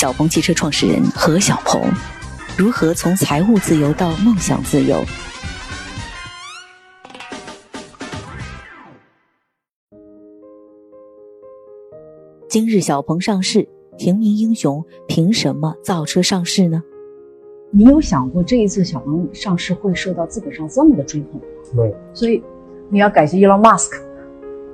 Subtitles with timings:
[0.00, 1.82] 小鹏汽车创始人何小鹏，
[2.56, 5.04] 如何从财务自由到梦想自由？
[12.48, 16.80] 今日小鹏上市，平民英雄凭什么造车上市呢？
[17.72, 21.40] 你有想过这一次小鹏上市会受到资本上这么的追捧吗？
[21.74, 22.40] 对，所以
[22.88, 24.00] 你要感谢 Elon Musk，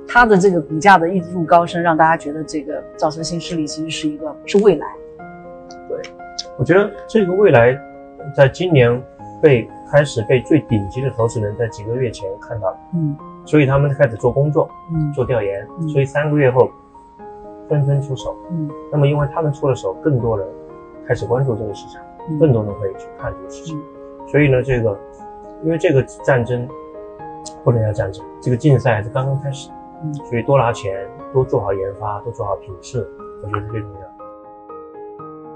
[0.07, 4.85] 他的这个股价的一路高升，让大家觉得这个造车新势力其实是一个是未来。
[6.55, 7.77] 对，我觉得这个未来
[8.35, 9.01] 在今年
[9.41, 16.71] 被开始被最顶级的投资人在几个月前看到，嗯所以他们开始做工作、嗯做调研，嗯所以三个月后
[17.69, 18.35] 纷纷出手。
[18.51, 20.47] 嗯那么因为他们出了手，更多人
[21.07, 23.77] 开始关注这个市场，嗯更多人会去看这个市场。
[23.77, 23.83] 嗯
[24.27, 24.97] 所以呢，这个
[25.63, 26.67] 因为这个战争
[27.63, 29.69] 不能叫战争，这个竞赛还是刚刚开始，
[30.03, 33.07] 嗯所以多拿钱，多做好研发，多做好品质，
[33.43, 34.04] 我觉得是最重要的。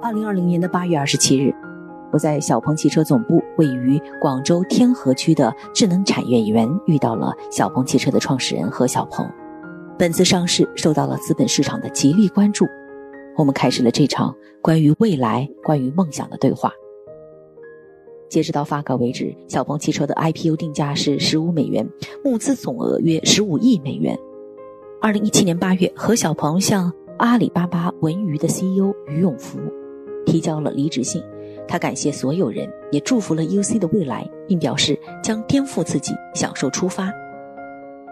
[0.01, 1.53] 二零二零年的八月二十七日，
[2.11, 9.29] 我在小鹏汽车总部位于广州天河区的智能产业园遇到了小鹏汽车的创始人何小鹏。
[9.97, 12.65] 本次上市受到了资本市场的极力关注，
[13.35, 16.71] 我们开始了这场关于未来、关于梦想的对话。
[18.29, 21.85] 截止到发稿为止，小鹏汽车的 IPO 定价是十五美元，
[22.23, 24.17] 募资总额约十五亿美元。
[25.01, 29.59] 二零一七年八月，何小鹏向阿里巴巴文娱的 CEO 于永福
[30.29, 31.23] 提交了离职信，
[31.67, 37.11] 他感谢所有人，也祝福了 UC 的未来，并表示将颠覆自己，享受出发。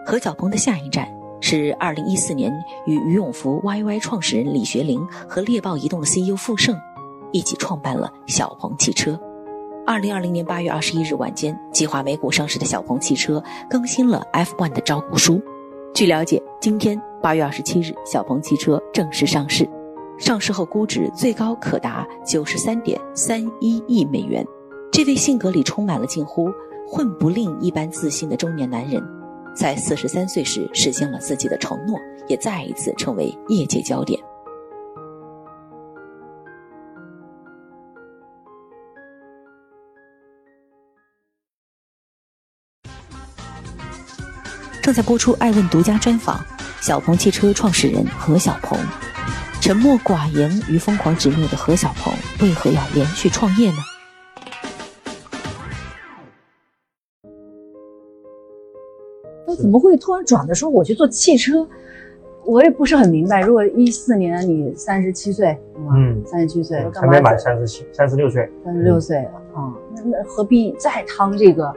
[0.04, 1.08] 何小鹏的下一站
[1.40, 2.52] 是二零一四年
[2.86, 6.76] 与于永福 YY 创始人李学林和猎豹移动的 CEO 傅盛
[7.30, 9.16] 一起创办了小鹏汽车。
[9.86, 13.40] 二零二零年八月二十一日晚间，计划美股上市的小鹏汽车
[13.70, 15.40] 更新了 F1 的招股书。
[15.94, 19.68] 据了解，今天八月二十七日，小鹏汽车正式上市，
[20.18, 24.44] 上市后估值最高可达九十三点三一亿美元。
[24.90, 26.50] 这位性格里充满了近乎
[26.88, 29.00] 混不吝一般自信的中年男人，
[29.54, 31.96] 在四十三岁时实现了自己的承诺，
[32.26, 34.20] 也再一次成为业界焦点。
[44.82, 46.44] 正在播出《爱问》独家专访，
[46.80, 48.76] 小鹏汽车创始人何小鹏。
[49.68, 53.76] 沉默寡言与疯狂执拗的何小鹏，为何要连续创业呢？
[59.46, 61.68] 他怎么会突然转的说我去做汽车？
[62.46, 63.42] 我也不是很明白。
[63.42, 69.74] 如果一四年你三十七岁，嗯三十七岁，还没满三十七、三十六岁，三十六岁了啊？
[69.94, 71.70] 那那何必再趟这个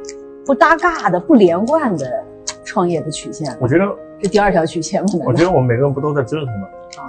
[0.46, 2.24] 不搭嘎的、不连贯的
[2.64, 3.54] 创业的曲线？
[3.60, 3.86] 我觉得，
[4.22, 6.70] 这第二条曲线我觉得我们每个人不都在折腾吗？
[6.96, 7.04] 啊，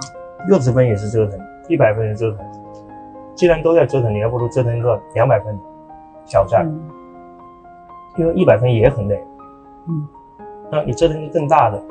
[0.47, 2.45] 六十分也是折腾，一百分也是折腾。
[3.35, 5.57] 既然都在折腾，你还不如折腾一个两百分
[6.25, 6.81] 挑战，嗯
[8.15, 9.19] 因为一百分也很累。
[9.87, 10.07] 嗯，
[10.71, 11.81] 那你折腾一个更大的，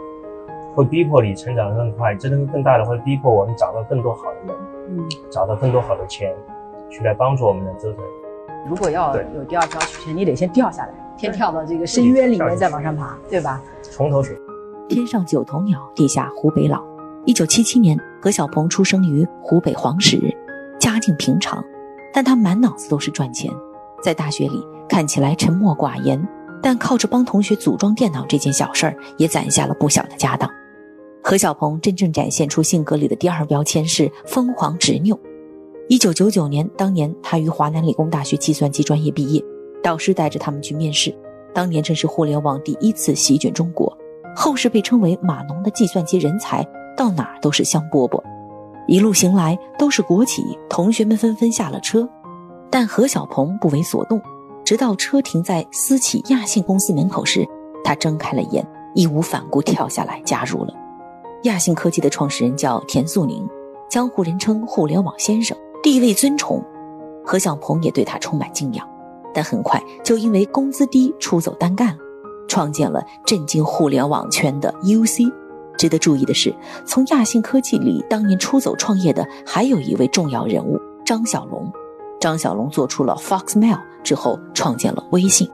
[0.72, 4.56] 会逼迫你成长得更快；折腾一个更大的，会逼迫我们找到更多好的人，
[4.88, 6.32] 嗯，找到更多好的钱，
[6.88, 8.04] 去来帮助我们来折腾。
[8.68, 13.60] 如果要有第二条曲线，你得先掉下来，先跳到这个深渊里面，再往上爬，对吧？
[13.82, 14.38] 从头学。
[14.88, 16.84] 天上九头鸟，地下湖北佬。
[17.24, 20.18] 一九七七年，何小鹏出生于湖北黄石，
[20.80, 21.64] 家境平常，
[22.12, 23.48] 但他满脑子都是赚钱。
[24.02, 26.20] 在大学里看起来沉默寡言，
[26.60, 30.50] 但靠着帮同学组装电脑这件小事儿，也攒下了不小的家当。
[31.22, 35.16] 何小鹏真正展现出性格里的第二标签是疯狂执拗。
[35.88, 39.40] 一九九九年，当年他于华南理工大学计算机专业毕业，
[39.80, 41.14] 导师带着他们去面试。
[41.54, 43.96] 当年正是互联网第一次席卷中国，
[44.34, 46.66] 后世被称为码农的计算机人才，
[46.96, 48.22] 到哪儿都是香饽饽。
[48.86, 52.08] 一路行来都是国企，同学们纷纷下了车，
[52.70, 54.20] 但何小鹏不为所动。
[54.64, 57.46] 直到车停在私企亚信公司门口时，
[57.84, 60.72] 他睁开了眼，义无反顾跳下来加入了。
[61.42, 63.48] 亚信科技的创始人叫田素宁，
[63.88, 66.62] 江湖人称“互联网先生”，地位尊崇。
[67.24, 68.88] 何小鹏也对他充满敬仰，
[69.34, 71.96] 但很快就因为工资低出走单干，
[72.48, 75.32] 创建了震惊互联网圈的 UC。
[75.82, 76.54] 值得注意的是，
[76.86, 81.68] 从亚信科技里当年出走创业的还有一位重要人物张小龙。
[82.20, 85.50] 张小龙做出了 Foxmail 之后，创建了微信。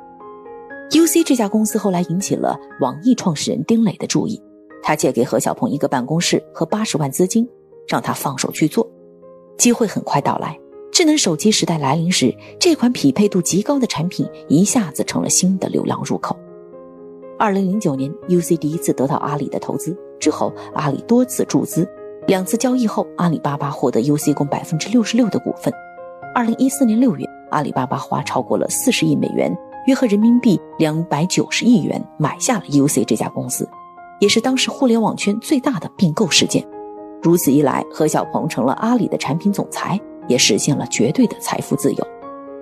[0.91, 4.39] UC 这家公司后来引起了网易创始人丁磊的注意，
[4.83, 7.49] 他借给何小鹏一个办公室和八十万资金，
[7.87, 8.87] 让他放手去做。
[9.57, 10.61] 机会很快到来，
[10.93, 16.37] 智能手机时代来临时，这款匹配度极高的产品一下子成了新的流量入口。
[17.39, 21.89] 二零零九年，UC 第一次得到阿里的投资之后，阿里多次注资，
[22.27, 25.73] 两次交易后，阿里巴巴获得 UC 共百分之六十六的股份。
[26.35, 29.57] 二零一四年六月，阿里巴巴花超过了四十亿美元。
[29.87, 33.67] 约合人民币两百九十亿元买下了 UC 这家公司，
[34.21, 36.63] 也是当时互联网圈最大的并购事件。
[37.23, 42.07] 如此一来，何小鹏成了阿里的产品总裁，也实现了绝对的财富自由。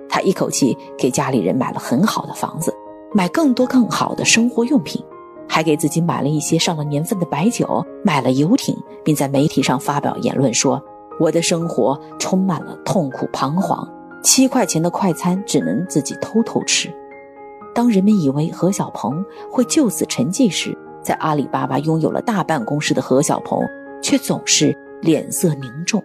[0.07, 2.73] 他一口气给家里人买了很好的房子，
[3.13, 5.03] 买更多更好的生活用品，
[5.47, 10.81] 还给自己买了一些上了年份的白酒，买了游艇，并在媒体上发表言论说
[11.19, 13.87] ：“我的生活充满了痛苦彷徨，
[14.23, 16.93] 七块钱的快餐只能自己偷偷吃。”
[17.73, 23.59] 当人们以为何小鹏会就此沉寂时，在阿里巴巴拥有了大办公室的何小鹏，
[24.01, 26.03] 却总是脸色凝重。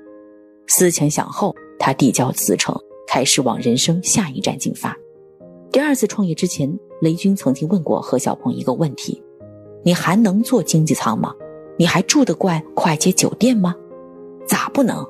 [0.67, 2.75] 思前想后，他递交辞呈，
[3.09, 4.97] 开始往人生下一站进发。
[5.71, 9.23] 第二次创业之前，雷军曾经问过何小鹏一个问题
[9.85, 11.35] ：“你还能坐经济舱吗？
[11.77, 13.75] 你还住得惯快捷酒店吗
[14.47, 15.05] ？”“咋不能？”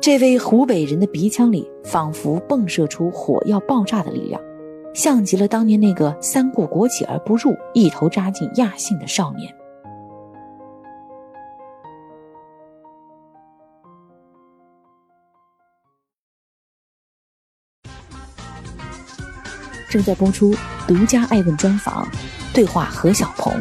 [0.00, 4.40] 这位湖北人的鼻腔里仿佛迸射出火药爆炸的力量。
[4.94, 9.54] 像极了当年那个三顾国企而不入，一头扎进亚信的少年。
[19.88, 20.54] 正在播出
[20.88, 22.08] 独家爱问专访，
[22.54, 23.52] 对话何小鹏。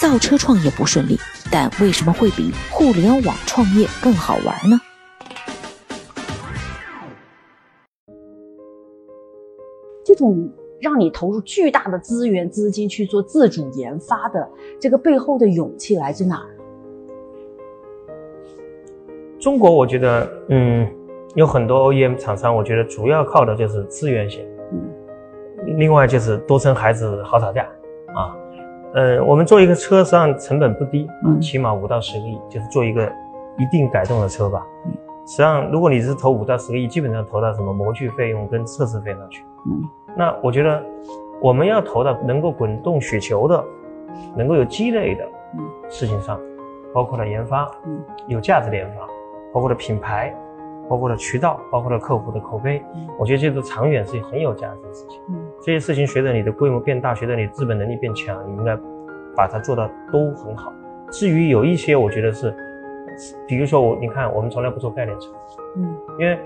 [0.00, 1.18] 造车创业不顺利，
[1.52, 4.80] 但为什么会比互联网创业更好玩呢？
[10.04, 10.50] 这种。
[10.80, 14.48] 让你投入巨大的资源资金去做自主研发的
[14.80, 16.48] 这个背后的勇气来自哪儿？
[19.38, 20.90] 中国，我觉得，嗯，
[21.34, 24.42] 有很多 OEM 厂商，我觉得主要靠的就是资源型，
[24.72, 24.82] 嗯，
[25.78, 27.70] 另外就是多生孩子好吵架，啊，
[28.92, 33.04] 呃，我们做一个车实际上成本不低，嗯，起码五到十个亿，就是做一个
[33.56, 34.92] 一定改动的车吧，嗯，
[35.26, 39.82] 实际上如果你是投五到十个亿，基本上投到什么模具费用跟测试费上去，嗯。
[40.16, 40.82] 那我觉得，
[41.40, 43.64] 我们要投到能够滚动雪球的，
[44.34, 45.24] 能够有积累的
[45.88, 46.40] 事情上，
[46.92, 48.02] 包括了研发，嗯。
[48.26, 49.06] 有价值的研发，
[49.52, 50.34] 包括了品牌，
[50.90, 52.82] 包括了渠道，包括了客户的口碑。
[53.16, 55.22] 我觉得这个长远是很有价值的事情。
[55.62, 58.76] 这些事情随着你的规模变大，随着你资本能力变强，你应该
[59.36, 60.72] 把它做到都很好。
[61.12, 62.52] 至于有一些，我觉得是，
[63.46, 65.30] 比如说我，你看我们从来不做概念车，
[65.76, 66.36] 嗯，因为。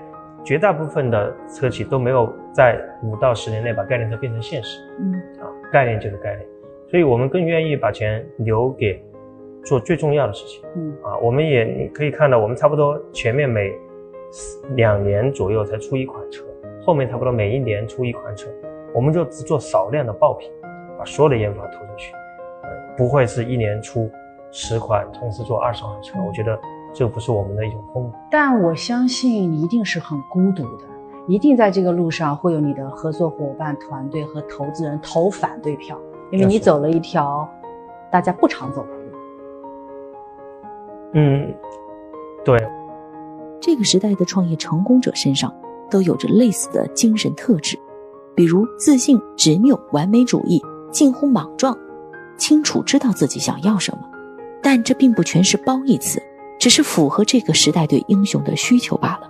[0.43, 4.79] 绝大部分的车企都没有在五到十年内把概念车变成现实。
[4.99, 5.11] 嗯，
[5.41, 6.47] 啊，概念就是概念，
[6.87, 9.03] 所以我们更愿意把钱留给
[9.63, 10.63] 做最重要的事情。
[10.75, 13.73] 嗯，啊，我们也你可以看到，我们差不多前面每
[14.75, 16.43] 两年左右才出一款车，
[16.85, 18.49] 后面差不多每一年出一款车，
[18.93, 20.49] 我们就只做少量的爆品，
[20.97, 22.13] 把所有的研发投进去，
[22.97, 24.09] 不会是一年出
[24.51, 26.19] 十款，同时做二十款车。
[26.25, 26.57] 我觉得。
[26.97, 30.85] 这不是我们的一种风格，但我相信你一定是很孤独的，
[31.27, 35.99] 一定在这个路上会有你的合作伙伴、团队和投资人投反对票，
[36.31, 37.45] 因为你走了一条
[38.09, 39.11] 大家不常走的路。
[41.15, 41.53] 嗯，
[42.45, 42.57] 对。
[43.61, 45.53] 这个时代的创业成功者身上
[45.89, 47.77] 都有着类似的精神特质，
[48.35, 51.77] 比如自信、执拗、完美主义、近乎莽撞，
[52.37, 53.99] 清楚知道自己想要什么，
[54.61, 56.21] 但这并不全是褒义词。
[56.57, 59.29] 只是符合这个时代对英雄的需求罢了。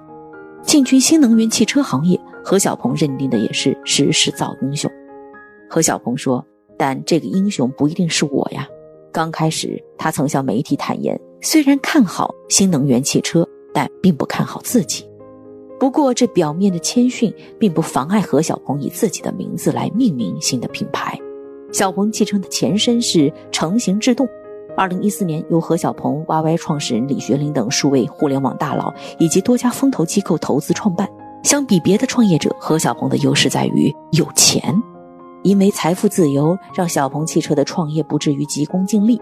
[0.61, 4.89] 进军新能源汽车行业，何小鹏认定的也是时势造英雄。
[5.67, 6.45] 何小鹏说
[6.77, 8.67] ：“但这个英雄不一定是我呀。”
[9.11, 15.05] 刚开始，他曾向媒体坦言，虽然看好新能源汽车，但并不看好自己。
[15.77, 21.19] 不过，这表面的谦逊并不妨碍何小鹏以自己的名字来命名新的品牌。
[21.73, 24.25] 小鹏汽车的前身是成行制动。
[24.77, 31.09] 二零一四年，由何小鹏、YY 创始人李学林等数位互联网大佬以及多家风投机构投资创办。
[31.43, 34.73] 相比别的创业者，何小鹏的优势在于有钱，
[35.43, 39.21] 因为财富自由让小鹏汽车的创业不至于急功近利。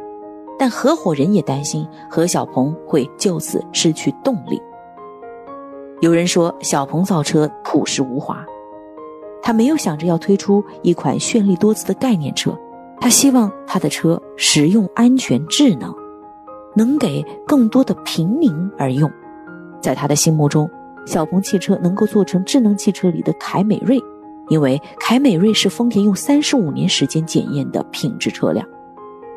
[0.63, 4.61] 但合伙人也担心何小鹏会就此失去动力。
[5.99, 8.45] 有人说，小鹏造车朴实无华，
[9.41, 12.57] 他没有想着要推出一款绚丽多姿的概念车。
[13.01, 15.93] 他希望他的车实用、安全、智能，
[16.77, 19.11] 能给更多的平民而用。
[19.81, 20.69] 在他的心目中，
[21.05, 24.01] 小鹏汽车能够做成智能汽车里的凯美瑞，
[24.47, 28.65] 因为凯美瑞是丰田用三十五年时间检验的品质车辆。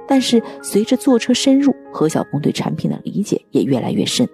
[0.09, 4.29] 但是随着坐车深入，何小鹏对产品的理解也越来越深，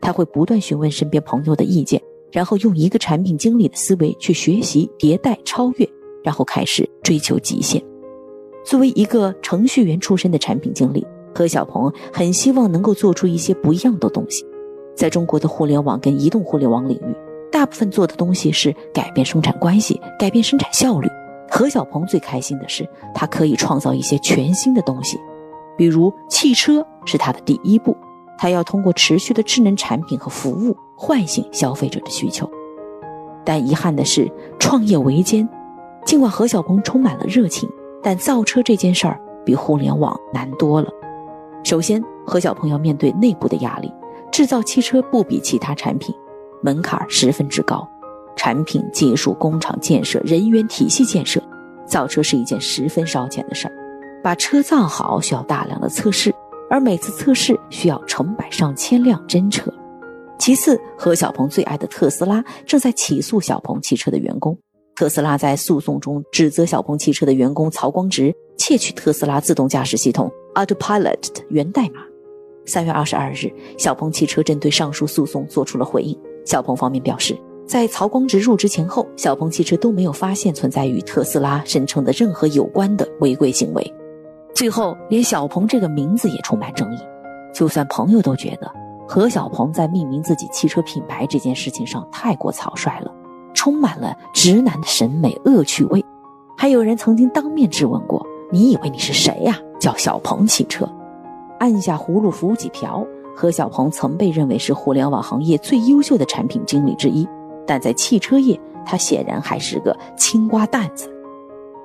[0.00, 2.00] 他会不断询问身边朋友的意见，
[2.32, 5.88] 然后用一个产品经理的思维去学习、迭代、超越，
[6.22, 7.82] 然后开始追求极限。
[8.64, 11.06] 作为一个程序员出身的产品经理。
[11.34, 14.42] 何小鹏很希望能够做出一些不一样的东西，
[14.94, 17.14] 在中国的互联网跟移动互联网领域，
[17.52, 21.06] 大部分做的东西是改变生产关系、改变生产效率。
[21.48, 25.18] 何小鹏最开心的是，他可以创造一些全新的东西，
[25.76, 27.96] 比如汽车是他的第一步，
[28.38, 32.50] 他要通过持续的智能产品和服务唤醒消费者的需求。
[33.44, 35.48] 但遗憾的是，创业维艰，
[36.04, 37.68] 尽管何小鹏充满了热情，
[38.02, 40.88] 但造车这件事儿比互联网难多了。
[41.62, 43.92] 首先，何小鹏要面对内部的压力。
[44.32, 46.14] 制造汽车不比其他产品，
[46.60, 47.88] 门槛十分之高，
[48.36, 51.42] 产品、技术、工厂建设、人员体系建设，
[51.86, 53.74] 造车是一件十分烧钱的事儿。
[54.22, 56.34] 把车造好需要大量的测试，
[56.68, 59.72] 而每次测试需要成百上千辆真车。
[60.38, 64.56] 其次，何小鹏最爱的特斯拉正在起诉小鹏汽车的员工。
[64.94, 70.30] 特斯拉在诉讼中指责小鹏汽车的员工曹光直窃取特斯拉自动驾驶系统。
[70.54, 72.00] Autopilot 的源代码。
[72.64, 76.18] 三月二十二日，小鹏汽车针对上述诉讼做出了回应。
[76.44, 83.94] 小鹏方面表示，在曹光直入职前后，小鹏汽车都没有发现存在与特斯拉声称的任何有关的违规行为。
[84.54, 86.98] 最后，连小鹏这个名字也充满争议。
[87.52, 88.70] 就算朋友都觉得
[89.08, 93.12] 何小鹏在命名自己汽车品牌这件事情上太过草率了，
[93.52, 96.04] 充满了直男的审美恶趣味。
[96.56, 98.24] 还有人曾经当面质问过。
[98.52, 99.58] 你以为你是谁呀？
[99.80, 100.88] 叫小鹏汽车，
[101.58, 103.04] 按下葫芦浮几瓢。
[103.34, 107.26] 何小鹏曾被认为是互联网行业最优秀的产品经理之一，
[107.66, 111.12] 但在汽车业，他显然还是个青瓜蛋子。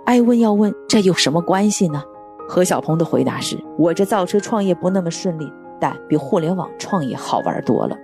[0.05, 2.03] 艾问要问这有什么关系呢？
[2.47, 7.97] 何小鹏的回答是：我这造车创业不那么顺利，但比互联网创业好玩多了。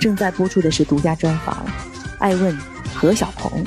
[0.00, 1.56] 正在播出的是独家专访，
[2.20, 2.56] 爱问
[2.94, 3.64] 何小鹏，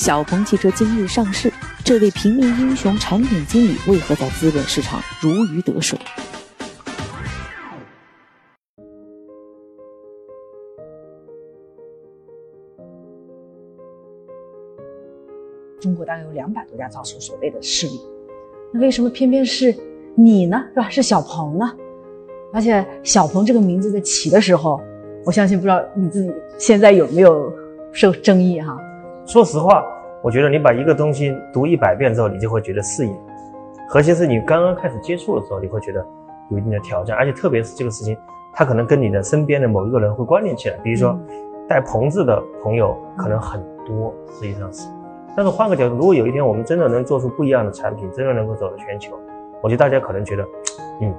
[0.00, 1.52] 小鹏汽车今日上市，
[1.84, 5.98] 这位平民英雄产品经理为何在资本市场如鱼得水？
[15.78, 18.00] 中国大概有两百多家造车所谓的势力，
[18.72, 19.76] 那为什么偏偏是
[20.14, 20.64] 你呢？
[20.70, 20.88] 是吧？
[20.88, 21.70] 是小鹏呢？
[22.54, 24.80] 而且小鹏这个名字在起的时候。
[25.26, 27.52] 我相信不知道你自己现在有没有
[27.92, 28.74] 受争议哈？
[29.30, 29.86] 说实话，
[30.24, 33.16] 我觉得你把一个东西读一百遍之后，你就会觉得适应。
[33.88, 36.04] 核心是你刚刚开始接触的时候，你会觉得
[36.48, 38.16] 有一定的挑战，而且特别是这个事情，
[38.52, 40.76] 它可能跟你的身边的某一个人会关联起来。
[40.78, 41.16] 比如说，
[41.68, 44.88] 带棚子的朋友可能很多，实际上是。
[45.36, 49.16] 但是换个角度，如果有一天我们真的能做出不一样的产品，真的能够走到全球，
[49.62, 50.44] 我觉得大家可能觉得，
[51.00, 51.14] 嗯。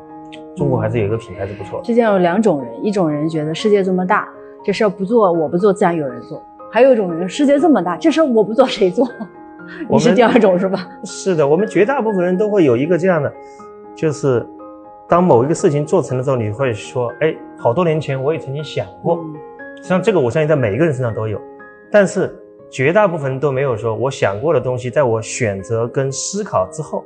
[0.57, 1.81] 中国还是有一个品牌是不错。
[1.85, 4.27] 世界上有两种人，一种人觉得世界这么大，
[4.65, 6.37] 这事儿不做我不做，自然有人做；
[6.71, 9.07] 还有一种人，世界这么大，这事儿我不做谁做？
[9.89, 10.87] 你是第二种是吧？
[11.03, 13.31] 是的，我们绝大部分人都会有一个这样的，
[13.95, 14.45] 就是
[15.07, 19.19] 当某一个事情做成了之后，你会说：“哎，好多年前我也曾经想过。”
[19.77, 21.39] 实际上，这个我相信在每一个人身上都有，
[21.91, 22.33] 但是
[22.69, 27.03] 绝大部分人都没有说：“我想过的东西，在我选择跟思考之后，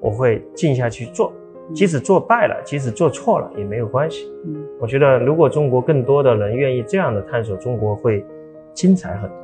[0.00, 1.32] 我会静下去做。”
[1.74, 4.30] 即使做败了，即使做错了也没有关系。
[4.44, 8.24] 嗯，我觉得如果中国更多的人愿意这样的探索，中国会
[8.76, 9.36] 精彩很多。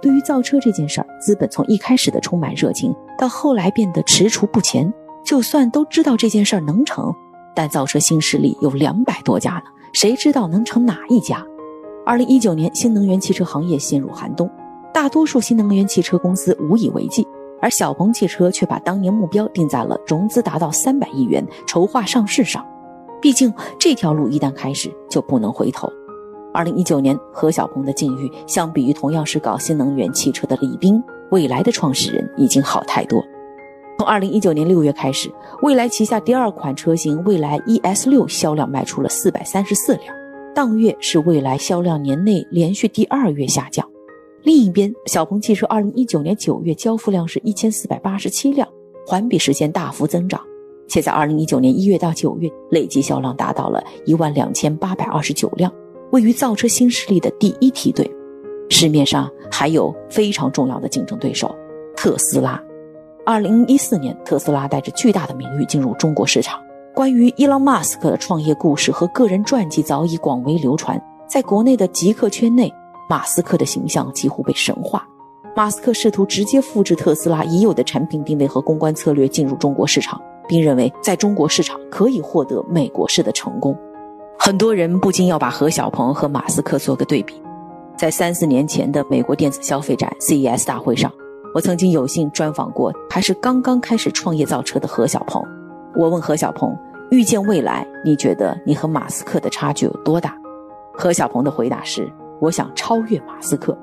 [0.00, 4.92] 对于造车这件事儿，资本从一开始的充满热情，到后来变得踟蹰不前。
[5.24, 7.12] 就算都知道这件事儿能成，
[7.54, 11.44] 但造车新势力有两百多家呢，谁知道能成哪一家？
[12.06, 14.50] 二零一九年，新能源汽车行业陷入寒冬，
[14.94, 17.26] 大多数新能源汽车公司无以为继。
[17.60, 22.66] 而小鹏汽车却把当年目标定在了融资达到三百亿元、筹划上市上。
[23.20, 25.86] 毕竟这条路一旦开始就不能回头。
[26.52, 33.22] 二零一九年，何小鹏的境遇相比于同样是搞新能源汽车的李斌、蔚来的创始人已经好太多。
[33.98, 35.30] 从二零一九年六月开始，
[35.62, 40.06] 蔚来旗下第二款车型蔚来 ES 六销量卖出了四百三十四辆，
[40.54, 43.86] 当月是蔚来销量年内连续第二月下降。
[44.42, 48.66] 另一边，小鹏汽车二零一九年九月交付量是一千四百八十七辆，
[49.06, 50.40] 环比实现大幅增长，
[50.88, 55.70] 且在二零一九年一月到九月累计销量达到了一万两千八百二十九辆，
[56.10, 58.10] 位于造车新势力的第一梯队。
[58.68, 61.54] 市面上还有非常重要的竞争对手
[61.96, 62.62] 特斯拉。
[63.26, 66.60] 二零一四年，特斯拉带着巨大的名誉进入中国市场。
[66.94, 72.72] 关于伊朗马斯克的创业故事和个人传记早已广为流传，在国内的极客圈内，
[73.08, 75.06] 马斯克的形象几乎被神化。
[75.56, 83.76] 马斯克试图直接复制特斯拉已有的产品定位和公关策略进入中国市场，并认为在中国市场可以获得美国式的成功。
[84.42, 87.34] 很多人不禁要把何小鹏和马斯克做个对比。
[87.94, 91.12] 在三四年前的美国电子消费展 CES 大会上，
[91.54, 95.42] 我曾经有幸专访过还是刚刚开始创业造车的何小鹏。
[95.94, 96.74] 我问何小鹏
[97.12, 100.34] ：“遇见未来，你觉得你和马斯克的差距有多大？”
[100.96, 103.76] 何小鹏的回答是：“我想超越马斯克。”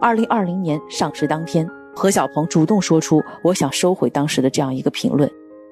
[0.00, 5.28] 二零二零年上市当天，何小鹏主动说出：“我想收回当时的这样一个评论，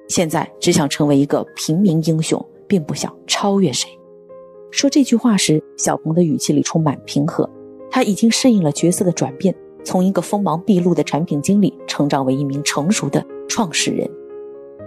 [0.09, 3.89] 现在只想成为一个平民英雄，并不想超越谁。”
[4.73, 7.47] 说这句话时，小鹏的语气里充满平和。
[7.91, 9.53] 他已经适应了角色的转变，
[9.85, 14.09] 从一个锋芒毕露的产品经理，成长为一名成熟的创始人。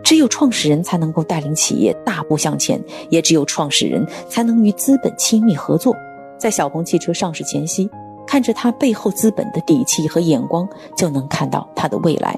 [0.03, 5.95] 只有创始人才能够带领企业大步向前，也只有创始人才能与资本亲密合作。
[6.37, 7.89] 在小鹏汽车上市前夕，
[8.27, 12.37] 看着他背后资本的底气和眼光，就能看到他的未来。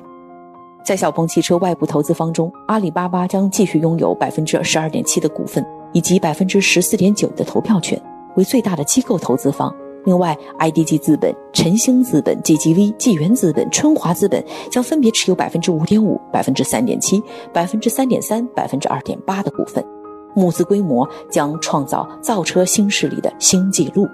[0.85, 5.65] 在小鹏汽车外部投资方中，阿里巴巴将继续拥有百分之十二点七的股份
[5.99, 8.01] 以及百分之十四点九的投票权，
[8.37, 9.75] 为最大的机构投资方。
[10.05, 14.41] 另外，IDG 资本、晨星资本、GGV、纪元资本、春华资本
[14.71, 17.21] 将分别持有百分之五点五、百分之三点七、
[17.53, 19.85] 百分之三点三、百分之二点八的股份，
[20.37, 24.07] 募资规模将创造造车新势力的新纪录。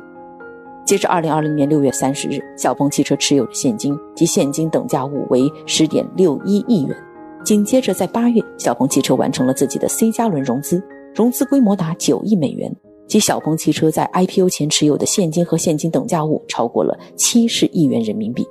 [0.87, 6.97] 截至二零二零年六月三十日，小鹏汽车持有的现金及现金等价物为十点六一亿元。
[7.45, 10.83] 紧接着，在八月，小鹏汽车完成了自己的 C 加轮融资，
[11.15, 12.75] 融资规模达九亿美元。
[13.07, 18.45] 即小鹏汽车在 IPO 前持有的现金和现金等价物超过了七十亿元人民币。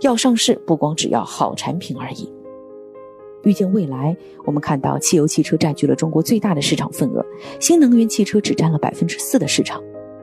[0.00, 2.30] 要上市，不光只要好产品而已。
[3.42, 7.24] 预见未来，我们看到汽油汽车占据了中国最大的市场份额，
[7.58, 9.82] 新能源汽车只占了百分之四的市场。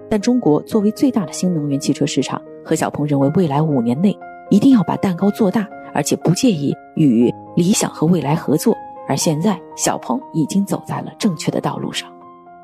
[0.09, 4.15] 但中国作为最大的新能源汽车市场，何小鹏认为未来五年内
[4.49, 8.77] 一定要把蛋糕做大，而且不介意与理想和未来合作。
[9.11, 12.09] 而现在，小鹏已经走在了正确的道路上。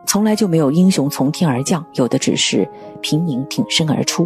[0.06, 2.66] 从来就没有英雄从天而降，有的只是
[3.02, 4.26] 平民挺身而出。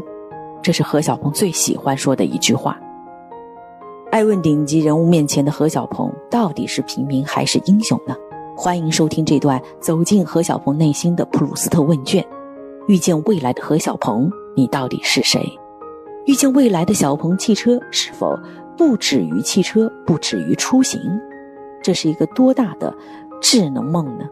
[0.62, 2.80] 这是何小鹏最喜欢说的一句话。
[4.12, 8.16] 爱问顶级人物面前的何小鹏，到底是平民还是英雄呢？
[8.56, 12.24] 欢迎收听这段走进何小鹏内心的普鲁斯特问卷。
[12.88, 15.44] 遇见未来的何小鹏，你到底是谁？
[16.28, 18.38] 遇见未来的小鹏汽车，是否
[18.78, 21.02] 不止于汽车，不止于出行？
[21.82, 22.94] 这是一个多大的
[23.42, 24.28] 智能梦呢？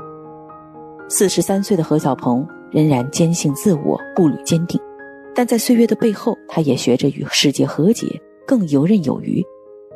[1.07, 4.79] 四十三岁的何小鹏仍然坚信自我，步履坚定，
[5.33, 8.07] 但在岁月的背后，他也学着与世界和解，
[8.45, 9.43] 更游刃有余。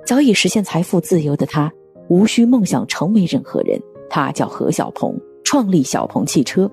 [0.06, 1.72] 早已实现财富自由的他，
[2.10, 3.80] 无需梦想成为任何人。
[4.10, 6.70] 他叫何小鹏，创立小鹏汽车，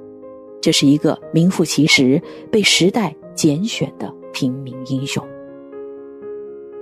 [0.60, 5.22] 这是一个名副其实被时代拣选的平民英雄。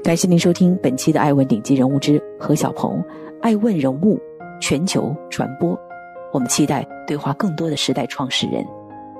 [0.02, 2.92] 感谢您收听本期的《爱问顶级人物之何小鹏》，
[3.40, 4.18] 爱问人物
[4.60, 5.78] 全球传播。
[6.32, 8.66] 我们期待对话更多的时代创始人，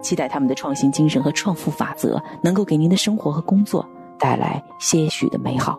[0.02, 3.86] 期待他们的创新精神和创富法则能够给您的生活和工作
[4.18, 5.78] 带来些许的美好。